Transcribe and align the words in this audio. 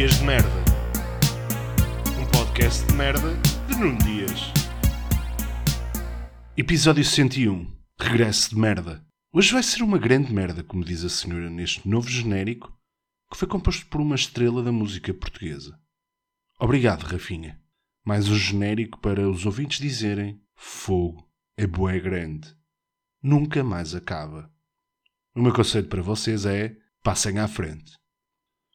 Dias 0.00 0.18
de 0.18 0.24
Merda. 0.24 0.48
Um 2.18 2.24
podcast 2.30 2.86
de 2.86 2.94
merda 2.94 3.36
de 3.68 3.76
Nuno 3.76 3.98
Dias. 3.98 4.50
Episódio 6.56 7.04
101. 7.04 7.70
Regresso 8.00 8.48
de 8.48 8.56
merda. 8.56 9.06
Hoje 9.30 9.52
vai 9.52 9.62
ser 9.62 9.82
uma 9.82 9.98
grande 9.98 10.32
merda, 10.32 10.64
como 10.64 10.86
diz 10.86 11.04
a 11.04 11.10
senhora 11.10 11.50
neste 11.50 11.86
novo 11.86 12.08
genérico, 12.08 12.74
que 13.30 13.36
foi 13.36 13.46
composto 13.46 13.86
por 13.88 14.00
uma 14.00 14.14
estrela 14.14 14.62
da 14.62 14.72
música 14.72 15.12
portuguesa. 15.12 15.78
Obrigado, 16.58 17.02
Rafinha. 17.02 17.60
Mais 18.02 18.26
um 18.26 18.36
genérico 18.36 18.98
para 19.00 19.28
os 19.28 19.44
ouvintes 19.44 19.80
dizerem: 19.80 20.40
Fogo 20.56 21.30
é 21.58 21.66
boé 21.66 22.00
grande. 22.00 22.56
Nunca 23.22 23.62
mais 23.62 23.94
acaba. 23.94 24.50
O 25.36 25.42
meu 25.42 25.52
conselho 25.52 25.88
para 25.88 26.00
vocês 26.00 26.46
é: 26.46 26.74
passem 27.02 27.38
à 27.38 27.46
frente. 27.46 27.99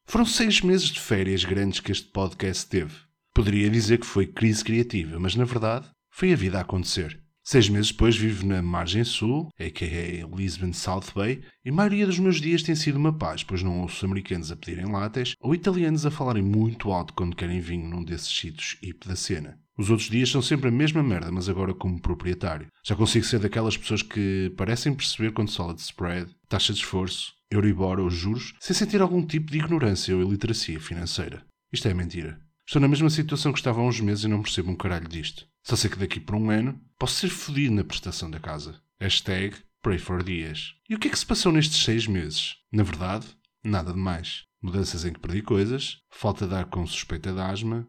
Foram 0.08 0.26
seis 0.26 0.62
meses 0.62 0.90
de 0.90 1.00
férias 1.00 1.44
grandes 1.44 1.80
que 1.80 1.91
este 1.91 2.08
podcast 2.08 2.68
teve. 2.68 2.94
Poderia 3.34 3.70
dizer 3.70 4.00
que 4.00 4.05
foi 4.05 4.27
crise 4.27 4.63
criativa, 4.63 5.20
mas 5.20 5.36
na 5.36 5.44
verdade 5.44 5.90
foi 6.12 6.32
a 6.32 6.36
vida 6.36 6.58
a 6.58 6.62
acontecer. 6.62 7.20
Seis 7.44 7.68
meses 7.68 7.91
depois 7.91 8.15
vivo 8.15 8.46
na 8.46 8.62
margem 8.62 9.04
sul, 9.04 9.49
a.k.a. 9.60 10.26
Lisbon 10.35 10.74
South 10.74 11.12
Bay, 11.13 11.43
e 11.63 11.70
a 11.70 11.74
maioria 11.74 12.05
dos 12.05 12.18
meus 12.18 12.40
dias 12.40 12.63
tem 12.63 12.76
sido 12.76 12.98
uma 12.98 13.18
paz, 13.18 13.43
pois 13.43 13.62
não 13.62 13.82
ouço 13.82 14.05
americanos 14.05 14.52
a 14.52 14.55
pedirem 14.55 14.91
látex 14.91 15.34
ou 15.40 15.54
italianos 15.54 16.05
a 16.05 16.12
falarem 16.12 16.43
muito 16.43 16.91
alto 16.91 17.13
quando 17.13 17.35
querem 17.35 17.60
vinho 17.60 17.90
num 17.90 18.04
desses 18.04 18.35
sítios 18.35 18.77
hip 18.82 19.08
da 19.08 19.15
cena. 19.15 19.60
Os 19.77 19.90
outros 19.90 20.09
dias 20.09 20.29
são 20.29 20.41
sempre 20.41 20.70
a 20.70 20.71
mesma 20.71 21.04
merda, 21.04 21.31
mas 21.31 21.49
agora 21.49 21.73
como 21.73 22.01
proprietário. 22.01 22.68
Já 22.84 22.95
consigo 22.95 23.26
ser 23.26 23.40
daquelas 23.40 23.77
pessoas 23.77 24.01
que 24.01 24.54
parecem 24.55 24.93
perceber 24.93 25.31
quando 25.31 25.49
se 25.49 25.57
fala 25.57 25.73
de 25.73 25.81
spread, 25.81 26.34
taxa 26.48 26.73
de 26.73 26.79
esforço, 26.79 27.34
Euribor 27.51 27.99
ou 27.99 28.09
juros, 28.09 28.53
sem 28.59 28.76
sentir 28.76 29.01
algum 29.01 29.26
tipo 29.26 29.51
de 29.51 29.59
ignorância 29.59 30.15
ou 30.15 30.21
iliteracia 30.21 30.79
financeira. 30.79 31.46
Isto 31.71 31.87
é 31.87 31.93
mentira. 31.93 32.40
Estou 32.65 32.81
na 32.81 32.87
mesma 32.87 33.09
situação 33.09 33.51
que 33.51 33.59
estava 33.59 33.79
há 33.79 33.84
uns 33.84 33.99
meses 33.99 34.23
e 34.23 34.27
não 34.27 34.41
percebo 34.41 34.71
um 34.71 34.76
caralho 34.76 35.07
disto. 35.07 35.48
Só 35.62 35.76
sei 35.76 35.90
que 35.90 35.99
daqui 35.99 36.20
por 36.20 36.35
um 36.35 36.49
ano 36.49 36.79
posso 36.98 37.15
ser 37.15 37.29
fodido 37.29 37.76
na 37.76 37.84
prestação 37.84 38.29
da 38.31 38.40
casa. 38.40 38.81
Hashtag 38.99 39.55
Pray 39.81 39.99
for 39.99 40.23
Dias. 40.23 40.73
E 40.90 40.96
o 40.96 40.99
que 40.99 41.07
é 41.07 41.12
que 41.12 41.20
se 41.20 41.26
passou 41.26 41.51
nestes 41.51 41.84
seis 41.84 42.07
meses? 42.07 42.55
Na 42.71 42.81
verdade, 42.81 43.27
nada 43.63 43.93
de 43.93 43.99
mais. 43.99 44.46
Mudanças 44.59 45.05
em 45.05 45.13
que 45.13 45.20
perdi 45.20 45.43
coisas, 45.43 45.99
falta 46.09 46.48
de 46.48 46.55
ar 46.55 46.65
com 46.65 46.87
suspeita 46.87 47.31
de 47.31 47.40
asma, 47.40 47.87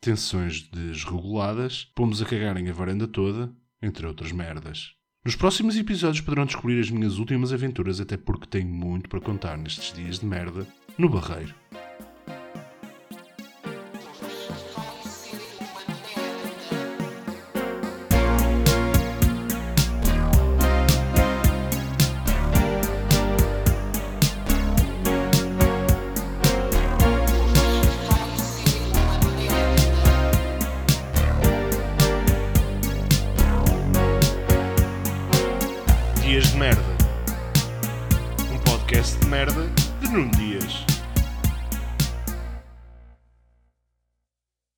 tensões 0.00 0.62
desreguladas, 0.62 1.90
pomos 1.94 2.22
a 2.22 2.26
cagarem 2.26 2.68
a 2.68 2.72
varanda 2.72 3.06
toda, 3.06 3.52
entre 3.82 4.06
outras 4.06 4.32
merdas. 4.32 4.94
Nos 5.24 5.36
próximos 5.36 5.76
episódios 5.76 6.22
poderão 6.22 6.46
descobrir 6.46 6.80
as 6.80 6.90
minhas 6.90 7.18
últimas 7.18 7.52
aventuras, 7.52 8.00
até 8.00 8.16
porque 8.16 8.46
tenho 8.46 8.68
muito 8.68 9.08
para 9.08 9.20
contar 9.20 9.58
nestes 9.58 9.92
dias 9.94 10.18
de 10.18 10.26
merda 10.26 10.66
no 10.96 11.10
Barreiro. 11.10 11.54
Dias 36.30 36.52
de 36.52 36.58
Merda. 36.58 36.80
Um 38.52 38.58
podcast 38.58 39.18
de 39.18 39.26
merda 39.26 39.66
de 40.00 40.08
Nuno 40.10 40.30
Dias. 40.38 40.89